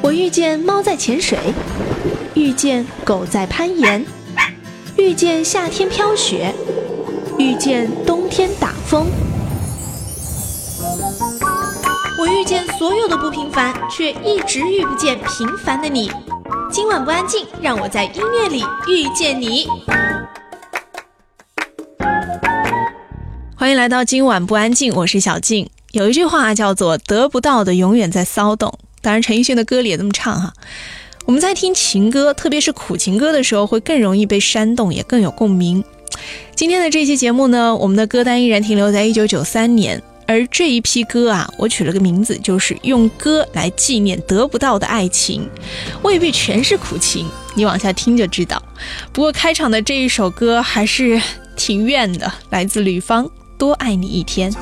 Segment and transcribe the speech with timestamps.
[0.00, 1.38] 我遇见猫在潜水，
[2.34, 4.04] 遇见狗在攀岩，
[4.96, 6.54] 遇见夏天飘雪，
[7.38, 9.06] 遇见冬天打风。
[12.18, 16.10] 我遇见所有的不平凡，却一直遇不见平凡的你。
[16.70, 19.66] 今晚不安静，让我在音乐里遇见你。
[23.56, 25.68] 欢迎来到今晚不安静，我是小静。
[25.92, 30.52] 有一句话叫做“得不到的永远在骚动”，当然陈奕迅的歌里也这么唱哈。
[31.26, 35.84] 我们在听情歌，特别是苦情歌的时候，会更容易被煽动，也更有共鸣。
[36.54, 40.02] 今天的这期节目呢，我们的歌单依然停留在一九九三年。
[40.26, 45.48] 而这一批歌啊，我取了个名字，就是用歌来纪念得不到的爱情，
[46.02, 48.62] 未必全是苦情，你往下听就知道。
[49.10, 51.18] 不过开场的这一首歌还是
[51.56, 53.24] 挺怨的，来自吕方，
[53.56, 54.52] 《多爱你一天》。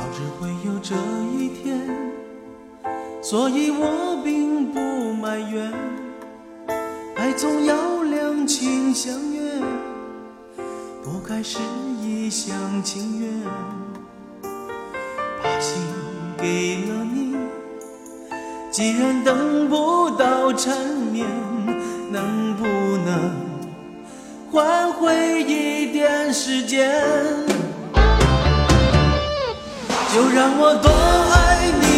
[3.29, 4.79] 所以我并不
[5.15, 5.73] 埋怨，
[7.17, 9.61] 爱总要两情相悦，
[11.03, 11.59] 不该是
[12.01, 13.29] 一厢情愿。
[15.43, 15.83] 把心
[16.39, 17.35] 给了你，
[18.71, 20.79] 既然等不到缠
[21.11, 21.27] 绵，
[22.13, 22.65] 能不
[23.05, 23.35] 能
[24.53, 26.95] 换回一点时间？
[30.15, 30.89] 就让我多
[31.35, 31.96] 爱你，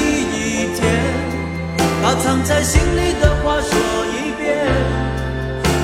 [2.03, 3.71] 把藏在心里的话说
[4.07, 4.67] 一遍，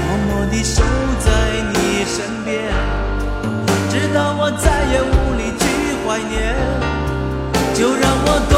[0.06, 0.82] 默默地守
[1.20, 1.28] 在
[1.72, 2.62] 你身边，
[3.90, 5.62] 直到我再也无力去
[6.06, 6.34] 怀念。
[7.74, 8.54] 就让我多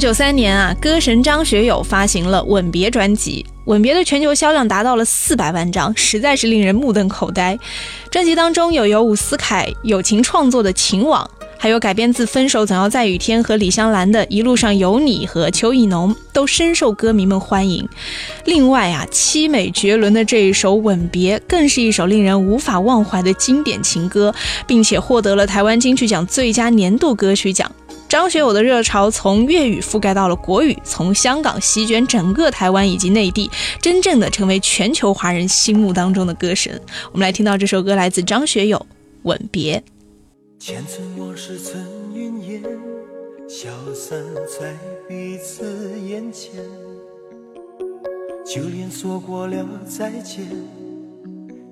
[0.00, 7.58] 九九三年啊，歌神张学友发行了《吻别》专辑，《吻别》的全球销量达到了四百万张，实在是令人目瞪口呆。
[8.10, 11.22] 专辑当中有由伍思凯友情创作的《情网》，
[11.58, 17.86] 还有改编自《分手总要在雨天》和李香兰的《一路上有你》和邱意浓，都深受歌迷们欢迎。
[18.46, 24.34] 另外啊，凄美绝伦的这一首《吻别》更是一首令人无法忘怀的经典情歌，
[24.66, 27.70] 并且获得了台湾金曲奖最佳年度歌曲奖。
[28.10, 33.48] 张学友的热潮从粤语覆盖到了国语，从香港席卷整个台湾以及内地，
[33.80, 36.82] 真正的成为全球华人心目当中的歌神。
[37.12, 38.76] 我们来听到这首歌，来自张学友
[39.22, 39.78] 《吻别》。
[40.58, 41.80] 前尘往事曾
[42.12, 42.62] 云烟，
[43.48, 44.20] 消散
[44.58, 44.76] 在
[45.08, 46.54] 彼此眼前。
[48.44, 50.44] 就连说过了再见，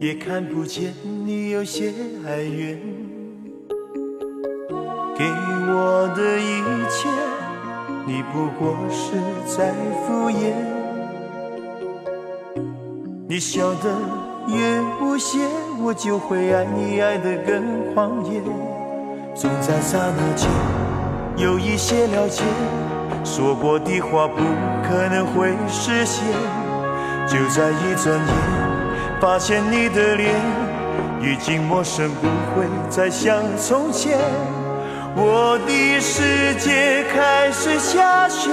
[0.00, 0.94] 也看不见
[1.26, 1.92] 你有些
[2.24, 3.07] 哀怨。
[5.18, 5.24] 给
[5.66, 7.08] 我的一切，
[8.06, 9.74] 你不过是在
[10.06, 10.54] 敷衍。
[13.26, 13.90] 你笑得
[14.46, 15.40] 越无邪，
[15.82, 18.40] 我就会爱你爱得更狂野。
[19.34, 20.48] 总在刹那间
[21.36, 22.44] 有一些了解，
[23.24, 24.36] 说过的话不
[24.88, 26.24] 可能会实现。
[27.26, 30.32] 就在一转眼，发现你的脸
[31.20, 34.16] 已经陌生，不会再像从前。
[35.20, 38.52] 我的世界开始下雪，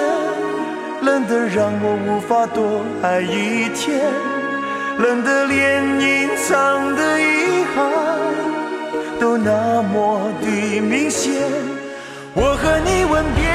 [1.03, 4.01] 冷得让我无法多爱一天，
[4.97, 7.85] 冷得连隐藏的遗憾
[9.19, 11.33] 都那么的明显。
[12.33, 13.45] 我和你吻别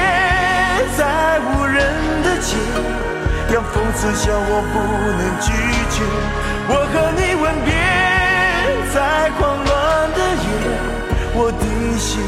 [0.95, 1.83] 在无人
[2.23, 2.55] 的街，
[3.51, 4.79] 让风痴笑我不
[5.19, 5.51] 能拒
[5.91, 5.99] 绝。
[6.69, 7.75] 我和你吻别
[8.95, 9.69] 在狂乱
[10.15, 10.47] 的夜，
[11.35, 12.23] 我的心。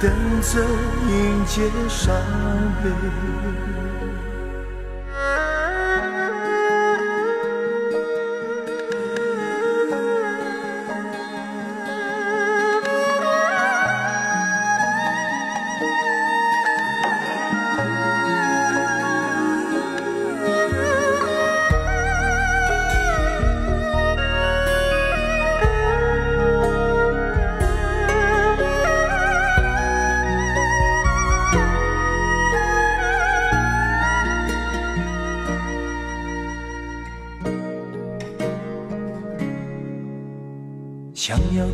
[0.00, 0.10] 等
[0.40, 0.58] 着
[1.08, 2.14] 迎接伤
[2.82, 3.69] 悲。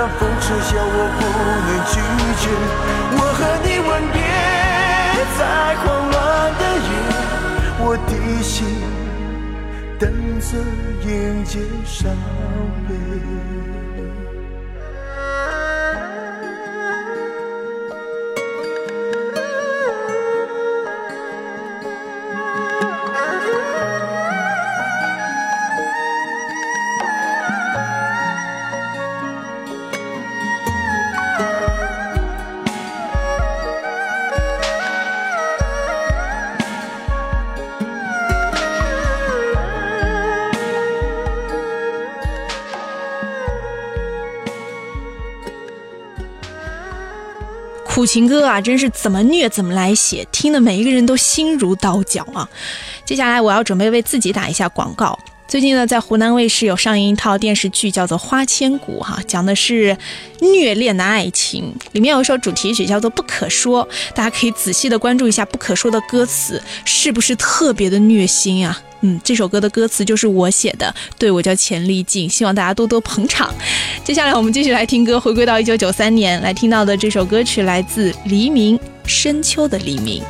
[0.00, 1.20] 让风痴笑，我不
[1.66, 2.00] 能拒
[2.40, 2.48] 绝。
[3.12, 4.18] 我和你吻别
[5.36, 5.40] 在
[5.84, 6.16] 狂乱
[6.56, 6.90] 的夜，
[7.80, 8.56] 我的心
[9.98, 10.08] 等
[10.40, 10.56] 着
[11.06, 11.52] 迎接
[11.84, 12.16] 伤
[12.88, 12.90] 悲。
[48.00, 52.48] 苦情歌啊，真是怎么虐怎么来写，听的每一个人都心如刀绞啊！
[53.04, 55.18] 接下来我要准备为自己打一下广告。
[55.46, 59.94] 最近呢，在湖南卫视有上映一套电视剧，叫做《花千骨》哈，讲的是
[60.40, 61.74] 虐恋的爱情。
[61.92, 68.80] 里面有一首主题曲叫做《不可说》，大家可以仔细的关注一下《不可说》的歌词，是不是特别的虐心啊？
[69.02, 73.52] 嗯，这首歌的歌词就是我写的，对我叫钱丽静，希望大家多多捧场。
[74.04, 80.22] 接下来我们继续来听歌，回归到一九九三年，来听到的这首歌曲来自黎明，《深秋的黎明》。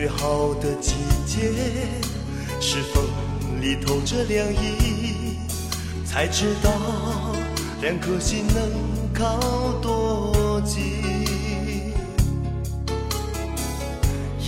[0.00, 0.94] 最好的季
[1.26, 1.52] 节，
[2.58, 3.04] 是风
[3.60, 5.36] 里透着凉意，
[6.06, 6.72] 才知道
[7.82, 9.38] 两颗心能靠
[9.82, 10.80] 多近。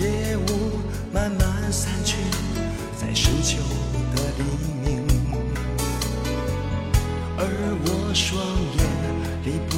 [0.00, 0.70] 夜雾
[1.12, 2.16] 慢慢散去，
[2.98, 3.58] 在深秋
[4.16, 4.44] 的黎
[4.82, 5.06] 明，
[7.36, 7.44] 而
[7.84, 8.40] 我双
[8.78, 8.80] 眼
[9.44, 9.76] 离不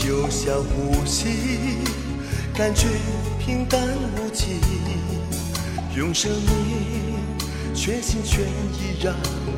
[0.00, 1.28] 就像呼吸，
[2.54, 2.86] 感觉
[3.44, 3.80] 平淡
[4.16, 4.60] 无奇，
[5.96, 7.16] 用生命
[7.74, 9.12] 全心全意让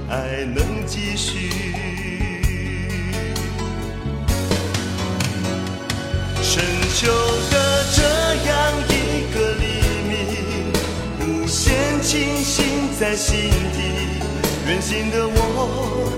[0.09, 1.51] 爱能继续。
[6.43, 7.07] 深秋
[7.51, 8.03] 的这
[8.49, 8.51] 样
[8.89, 8.93] 一
[9.35, 9.65] 个黎
[10.09, 10.13] 明，
[11.21, 13.79] 无限清醒在心底，
[14.67, 16.11] 远行的我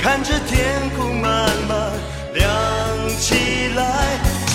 [0.00, 1.83] 看着天空慢慢
[3.24, 3.54] 起。
[3.74, 3.82] 来，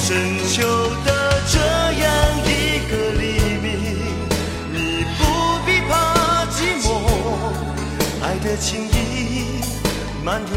[0.01, 0.63] 深秋
[1.03, 1.09] 的
[1.51, 2.07] 这样
[2.45, 2.47] 一
[2.89, 3.23] 个黎
[3.61, 3.67] 明，
[4.71, 5.19] 你不
[5.65, 5.91] 必怕
[6.55, 6.87] 寂寞，
[8.23, 9.59] 爱的情意
[10.23, 10.53] 漫天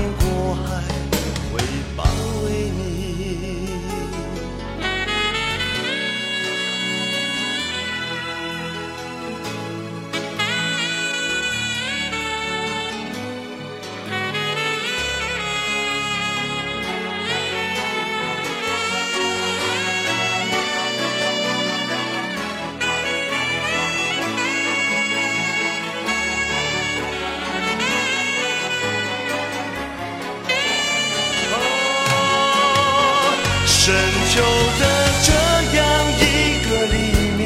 [34.35, 34.83] 求的
[35.23, 35.31] 这
[35.77, 35.81] 样
[36.17, 36.23] 一
[36.65, 36.97] 个黎
[37.37, 37.41] 明，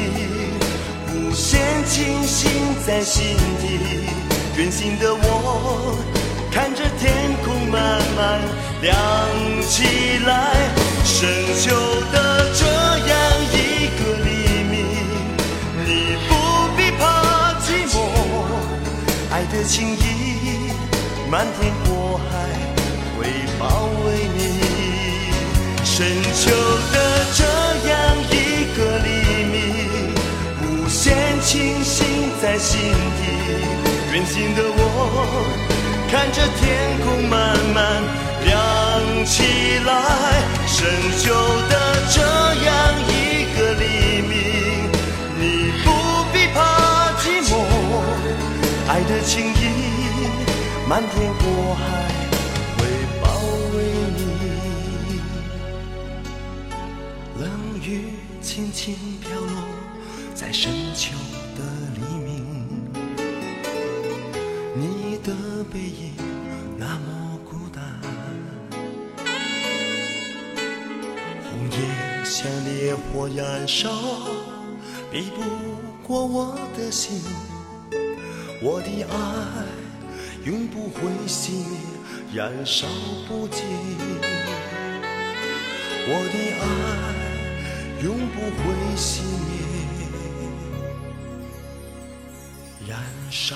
[1.11, 2.49] 无限清醒
[2.85, 4.07] 在心底，
[4.55, 5.97] 远行的我，
[6.49, 8.39] 看着天空慢慢
[8.81, 8.95] 亮
[9.67, 9.83] 起
[10.25, 10.55] 来。
[11.03, 11.27] 深
[11.59, 11.75] 秋
[12.13, 12.15] 的
[12.55, 13.11] 这样
[13.51, 14.29] 一个黎
[14.71, 14.73] 明，
[15.83, 16.31] 你不
[16.77, 17.95] 必怕寂寞，
[19.29, 20.71] 爱的情意
[21.29, 22.31] 漫天过海
[23.19, 23.27] 会
[23.59, 24.56] 包围你。
[25.97, 26.51] 深秋
[26.93, 26.95] 的
[27.33, 27.41] 这
[27.89, 27.95] 样
[28.29, 28.33] 一
[28.77, 29.09] 个黎
[29.45, 30.13] 明，
[30.61, 32.05] 无限清晰。
[32.39, 32.79] 在心
[33.17, 33.25] 底，
[34.13, 34.79] 远行的我，
[36.11, 36.61] 看着天
[37.03, 38.03] 空慢慢
[38.45, 39.41] 亮起
[39.87, 39.89] 来。
[40.67, 40.85] 深
[41.17, 41.33] 秋
[41.67, 41.73] 的
[42.13, 42.21] 这
[42.67, 42.69] 样
[43.09, 43.11] 一
[43.57, 44.93] 个黎明，
[45.39, 45.41] 你
[45.83, 45.85] 不
[46.31, 47.51] 必怕寂寞，
[48.87, 49.65] 爱的情意
[50.87, 51.81] 漫天过海
[58.77, 59.49] 轻飘落
[60.35, 61.17] 在深秋
[61.57, 61.63] 的
[61.95, 62.45] 黎明，
[64.75, 65.33] 你的。
[65.73, 66.13] 背影
[66.77, 67.83] 那么孤单，
[71.43, 73.89] 红叶像烈火燃烧，
[75.11, 75.41] 比不
[76.07, 77.19] 过我的心。
[78.61, 79.15] 我的爱
[80.45, 81.79] 永不会熄灭，
[82.31, 82.85] 燃烧
[83.27, 83.65] 不尽。
[86.09, 86.65] 我的爱
[88.03, 89.51] 永不会熄灭，
[92.87, 92.99] 燃
[93.31, 93.55] 烧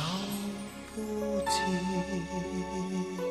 [0.95, 0.99] 不
[1.41, 3.30] 尽。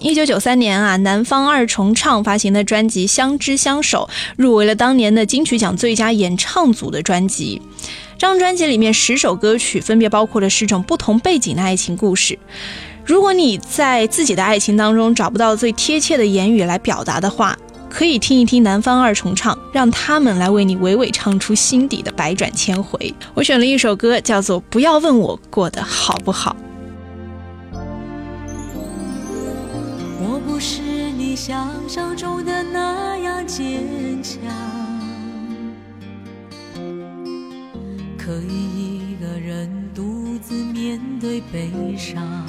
[0.00, 7.60] 一九九三年啊，南方二重唱发行的专辑《相知相守》入围了当年的金曲奖最佳演唱组的专辑。
[8.16, 12.38] 这张专辑里面十首歌曲分别包括了十种不同背景的爱情故事。
[13.04, 17.58] 如果你在自己的爱情当中找不到最贴切的言语来表达的话，
[17.90, 23.12] 可以听一听南方二重唱，让他们来为你娓娓唱出心底的百转千回。
[23.34, 26.54] 我选了一首歌，叫做《不要问我过得好不好》。
[30.58, 34.42] 不是你想象中的那样坚强，
[38.18, 42.44] 可以一个人独自面对悲伤。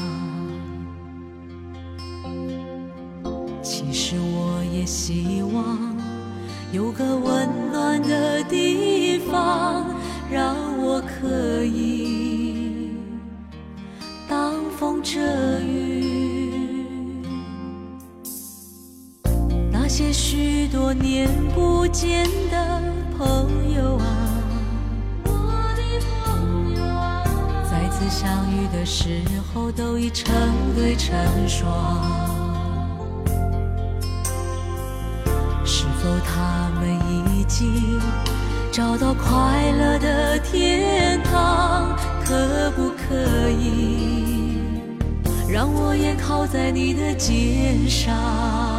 [3.62, 5.78] 其实我也希望
[6.72, 9.86] 有个温暖的地方，
[10.32, 12.90] 让我可以
[14.28, 15.20] 挡风遮
[15.60, 15.99] 雨。
[20.00, 22.82] 些许多年不见的
[23.18, 24.06] 朋友啊，
[25.26, 25.30] 我
[25.76, 25.84] 的
[26.24, 27.22] 朋友啊，
[27.70, 29.22] 再次相遇的时
[29.54, 30.34] 候都已成
[30.74, 31.14] 对成
[31.50, 31.70] 双。
[35.66, 38.00] 是否他们已经
[38.72, 41.94] 找到快乐的天堂？
[42.24, 44.62] 可不可以
[45.50, 48.79] 让我也靠在你的肩上？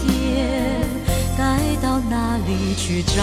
[3.01, 3.21] 去找？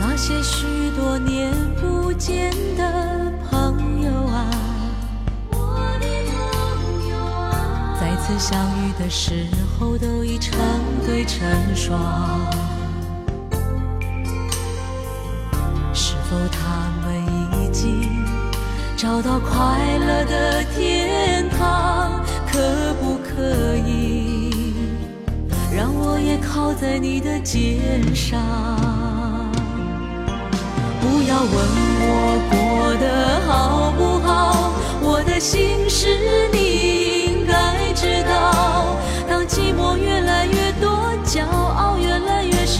[0.00, 4.50] 那些许多年不见的朋友啊，
[5.50, 5.56] 我
[6.00, 9.46] 的朋友啊，再次相遇的时
[9.78, 10.58] 候都已成
[11.06, 11.40] 对成
[11.76, 11.96] 双。
[16.50, 17.06] 他们
[17.60, 18.24] 已经
[18.96, 19.54] 找到快
[19.98, 22.24] 乐的天堂？
[22.50, 24.72] 可不可以
[25.70, 27.78] 让我也靠在你的肩
[28.14, 28.40] 上？
[31.02, 31.54] 不要问
[32.00, 32.10] 我
[32.50, 32.56] 过
[32.96, 33.04] 得
[33.46, 34.72] 好不好，
[35.02, 36.08] 我的心事
[36.50, 36.58] 你
[37.26, 38.96] 应该知道。
[39.28, 42.55] 当寂寞越来越多，骄傲越来越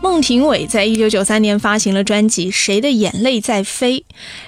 [0.00, 3.98] 孟庭苇在一九九三年发行了专辑《谁的眼泪在飞》，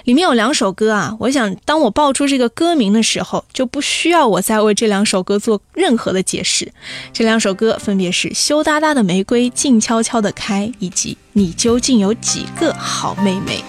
[0.05, 1.15] 里面有两首歌啊。
[1.19, 6.71] 我想，当我报出这个歌名的时候，就不需要我再为这两首歌做任何的解释。
[7.11, 13.63] 这两首歌分别是《羞答答的玫瑰静悄悄地开》以及《你究竟有几个好妹妹》。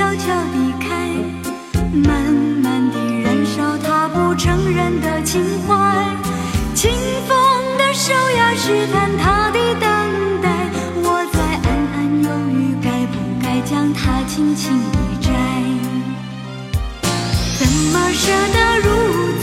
[0.00, 0.88] 悄悄离开，
[1.92, 6.16] 慢慢地燃烧他不承认的情怀。
[6.74, 6.90] 清
[7.28, 7.36] 风
[7.76, 9.82] 的手呀，试探他的等
[10.40, 10.70] 待。
[11.02, 15.28] 我在暗暗犹豫，该不该将他轻轻地摘？
[17.58, 19.39] 怎么舍得如？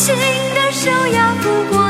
[0.00, 1.89] 无情的手呀，抚过。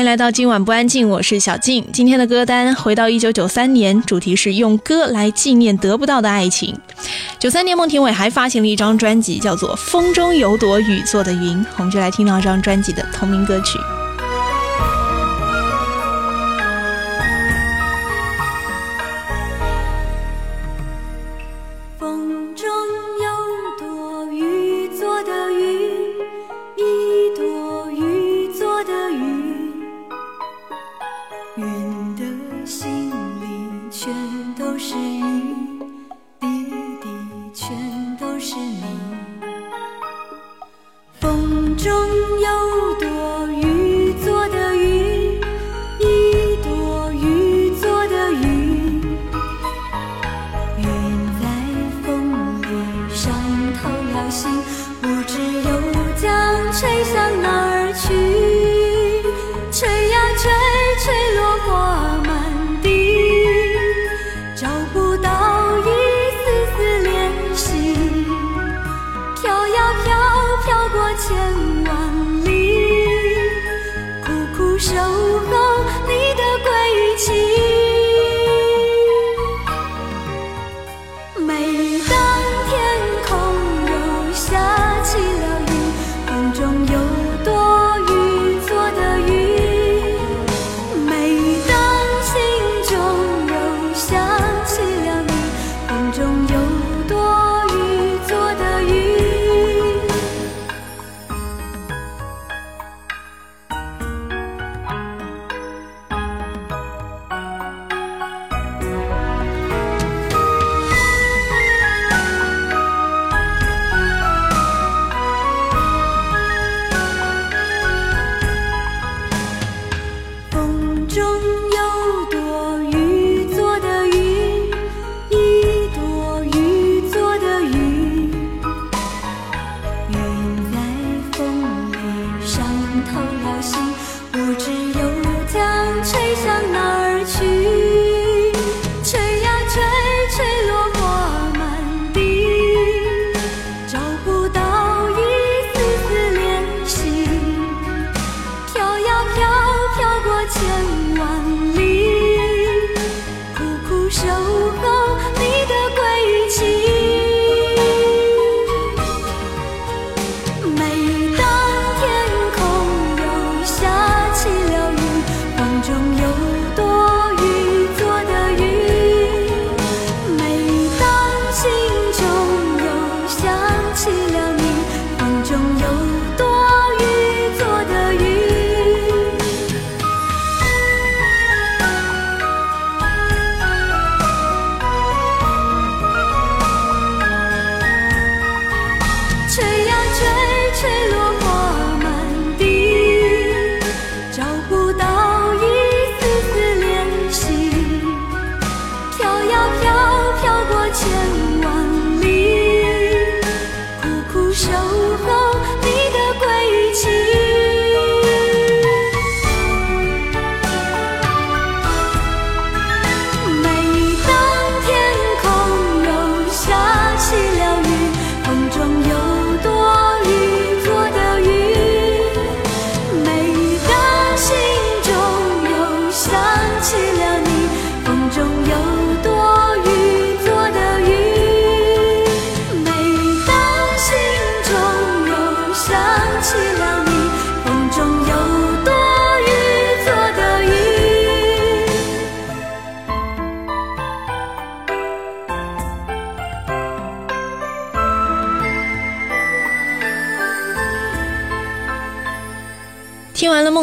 [0.00, 1.86] 欢迎来到今晚不安静，我是小静。
[1.92, 6.74] 今天的歌单回到一九九三年，主题是用歌来纪念得不到的爱情。
[7.38, 13.78] 九三年，孟庭苇还发行了一张专辑，叫做《风中有朵雨做的云》，我们就来听到这张专辑的同名歌曲。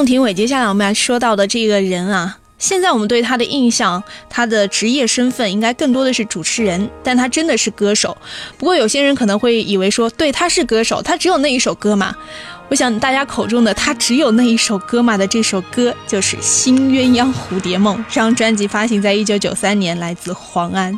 [0.07, 8.15] 庭苇，接下来我们要说到的这个人啊，现在我们对他的印象，他的职业身份应该更多的是主持人，但他真的是歌手。
[8.57, 12.15] 不过有些人可能会以为说，对，他是歌手，他只有那一首歌嘛。
[12.69, 20.97] 我想大家口中的他只有那一首歌嘛的这首歌，就是《新鸳鸯蝴蝶梦》，这张专辑发行在一九九三年，来自黄安。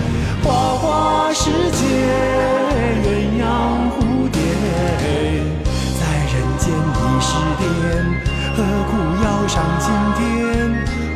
[0.43, 1.85] 花花世界，
[3.03, 3.07] 鸳
[3.39, 3.43] 鸯
[3.91, 3.97] 蝴
[4.31, 4.41] 蝶，
[5.99, 7.29] 在人间已是
[7.59, 7.63] 癫，
[8.55, 8.57] 何
[8.89, 8.91] 苦
[9.23, 9.85] 要上青
[10.17, 10.19] 天？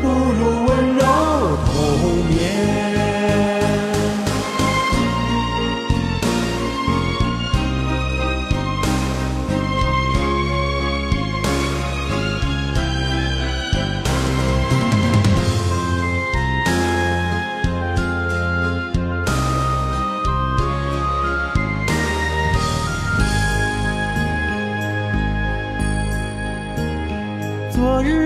[0.02, 1.02] 不如温柔
[1.66, 1.74] 同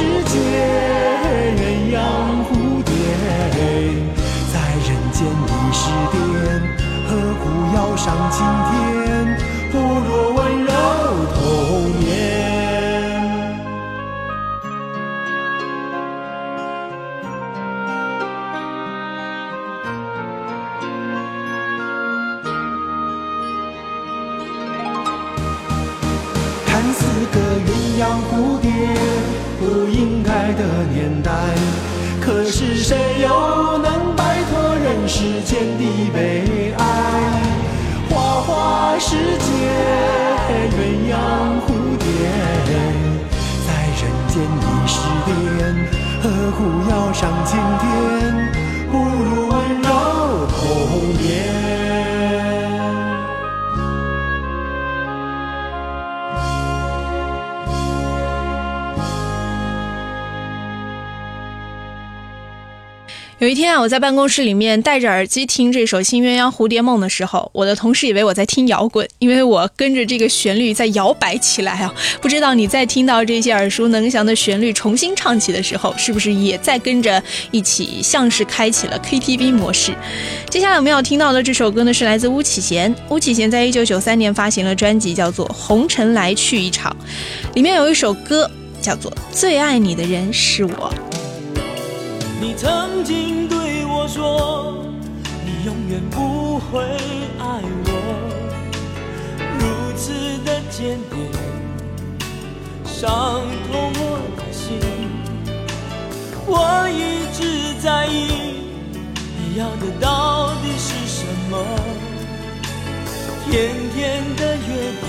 [0.00, 0.32] 世界，
[1.60, 1.98] 鸳鸯
[2.46, 2.50] 蝴
[2.84, 2.90] 蝶，
[4.50, 4.54] 在
[4.86, 6.16] 人间已是癫，
[7.06, 7.42] 何苦
[7.74, 8.38] 要上青
[8.70, 8.89] 天？
[32.32, 36.84] 可是谁又能摆脱人世间的悲哀？
[38.08, 39.50] 花花世界，
[40.70, 41.12] 鸳鸯
[41.66, 41.66] 蝴
[41.98, 42.06] 蝶，
[43.66, 43.68] 在
[43.98, 44.94] 人间已是
[45.26, 45.28] 癫，
[46.22, 46.58] 何苦
[46.88, 47.84] 要上青天？
[48.92, 49.88] 不如温柔
[50.46, 50.62] 同
[51.18, 51.89] 眠。
[63.40, 71.90] 有一天啊，我在办公室里面戴着耳机听这首《新鸳鸯蝴蝶梦》的时候，我的同事以为我在听摇滚，因为我跟着这个旋律在摇摆起来啊。
[72.20, 79.94] 不知道你在听到这些耳熟能详的旋律重新唱起的时候，是不是也在跟着一起，像是开启了 KTV 模式？
[80.50, 82.94] 接下来我们要听到的这首歌呢，是来自巫启贤。
[83.08, 86.94] 巫启贤在一九九三年发行了专辑，叫做《红尘来去一场》，
[87.54, 88.50] 里面有一首歌
[88.82, 90.92] 叫做《最爱你的人是我》。
[92.40, 94.82] 你曾经对我说，
[95.44, 96.80] 你永远不会
[97.38, 97.90] 爱我，
[99.58, 101.30] 如此的坚定，
[102.82, 103.12] 伤
[103.70, 104.80] 透我的心。
[106.46, 108.64] 我一直在意，
[109.36, 111.58] 你要的到底是什么？
[113.50, 115.04] 甜甜的约定，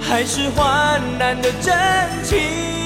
[0.00, 1.74] 还是患难的真
[2.22, 2.77] 情？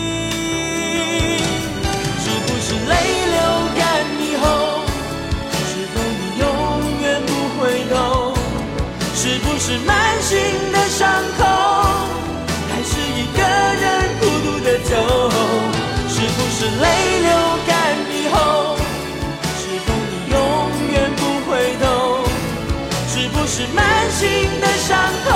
[9.65, 10.37] 是满心
[10.73, 11.09] 的伤
[11.39, 11.45] 口，
[12.69, 13.41] 还是一个
[13.81, 13.87] 人
[14.19, 14.91] 孤独的走？
[16.09, 17.31] 是不是泪流
[17.65, 17.71] 干
[18.11, 18.77] 以后，
[19.57, 20.37] 是否你永
[20.91, 21.85] 远不回头？
[23.07, 25.31] 是不是满心的伤口，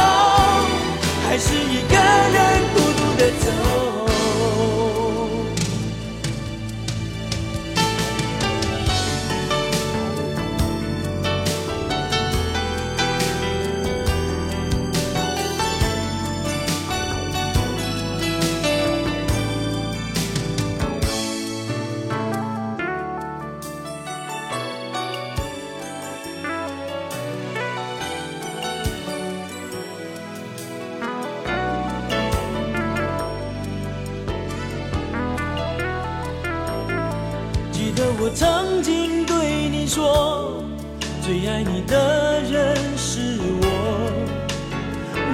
[41.56, 43.18] 爱你的人是
[43.62, 43.64] 我，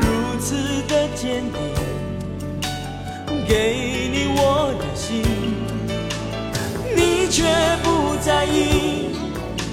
[0.01, 0.55] 如此
[0.87, 1.61] 的坚定，
[3.45, 5.25] 给你我的心，
[6.95, 7.43] 你却
[7.83, 9.11] 不在意，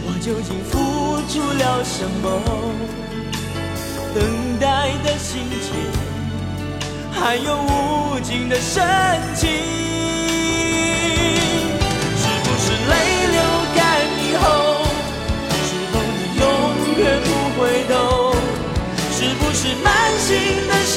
[0.07, 2.41] 我究竟付出了什么？
[4.15, 4.23] 等
[4.59, 5.71] 待的心情，
[7.11, 8.83] 还有无尽的深
[9.35, 9.98] 情。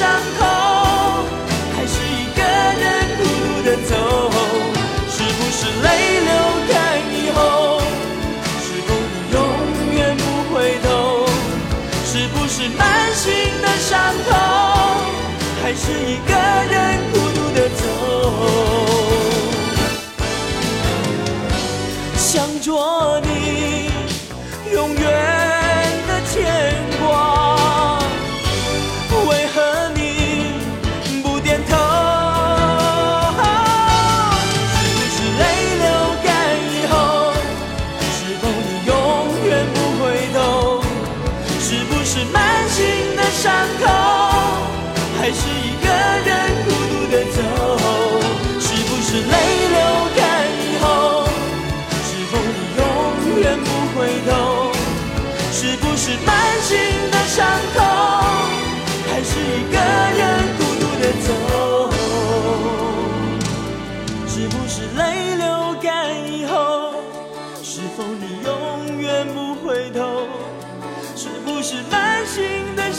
[0.03, 0.43] 伤口，
[1.73, 2.83] 还是一个人
[3.17, 3.91] 孤独的走？
[5.07, 5.87] 是不是泪
[6.27, 6.29] 流
[6.67, 6.75] 干
[7.15, 7.39] 以后，
[8.59, 9.37] 是否你永
[9.95, 10.21] 远不
[10.53, 10.85] 回头？
[12.05, 12.81] 是不是满
[13.15, 13.31] 心
[13.61, 13.91] 的伤
[14.27, 14.29] 口，
[15.63, 16.31] 还是一个
[16.69, 16.75] 人
[17.13, 17.81] 孤独的走？
[22.17, 22.29] 想
[22.59, 22.67] 着
[23.21, 23.29] 你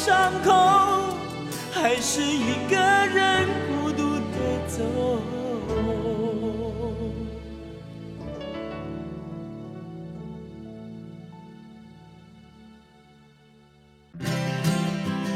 [0.05, 0.53] 伤口，
[1.73, 4.23] 还是一个人孤独的
[4.69, 4.85] 走？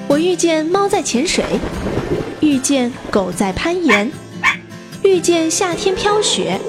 [0.06, 1.42] 我遇见猫在潜水，
[2.42, 4.12] 遇见狗在攀岩，
[5.02, 6.60] 遇见夏天飘雪，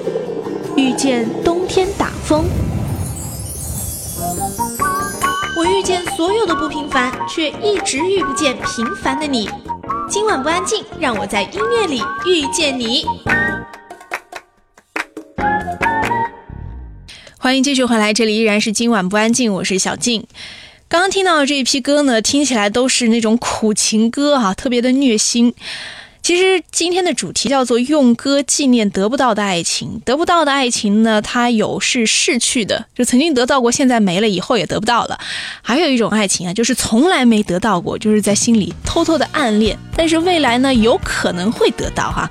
[0.74, 2.46] 遇见冬天打风。
[5.90, 9.50] 见所有的不平凡，却一直遇不见平凡的你。
[10.08, 13.04] 今晚不安静，让我在音乐里遇见你。
[17.36, 20.24] 欢迎继续回来，这里依然是今晚不安静，我是小静。
[20.86, 25.52] 刚刚听到的这一批歌呢，听起来都是那种苦情歌哈、特别的虐心。
[26.22, 30.00] 其实今天的主题叫做用歌纪念得不到的爱情。
[30.04, 35.18] 得不到的爱情呢，它有是逝去的，就曾经得到过，现在没了，以后也得不到了。
[35.62, 42.30] 还有一种爱情啊，就是从来没得到过，就是在心里偷偷的暗恋，但是未来呢，有可能会得到哈。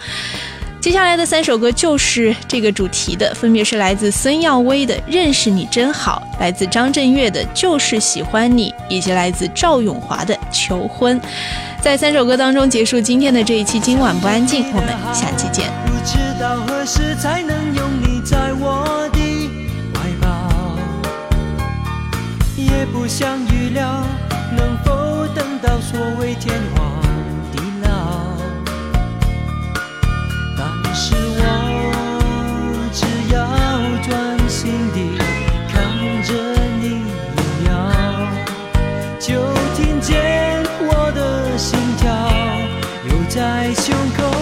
[0.81, 11.19] 接下来的三首歌就是这个主题的，分别是来自孙耀威的《认识你真好》，来自张震岳的《就是喜欢你》，以及来自赵咏华的《求婚》。
[11.81, 15.69] 在三首歌当中结束今天的这一期《今晚不安静》，我们下期见。
[15.85, 19.19] 不知道何时才能拥你在我的
[19.93, 20.77] 怀抱，
[22.55, 24.01] 也不想预料
[24.55, 26.78] 能否等到所谓天荒
[43.39, 44.38] 在胸口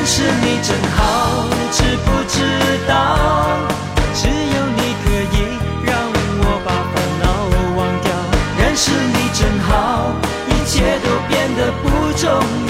[0.00, 2.40] 认识你真好知不知
[2.88, 2.90] 道？
[4.14, 4.32] 只有
[4.78, 5.36] 你可以
[5.84, 5.92] 让
[6.40, 7.24] 我把烦恼
[7.76, 8.08] 忘掉。
[8.58, 9.68] 认识你真好
[10.48, 11.84] 一切都变得不
[12.16, 12.26] 重